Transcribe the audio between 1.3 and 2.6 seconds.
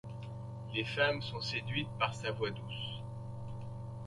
séduites par sa voix